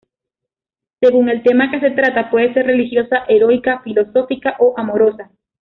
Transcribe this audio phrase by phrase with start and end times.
[0.99, 5.29] Según el tema que se trata, puede ser religiosa, heroica, filosófica o amorosa.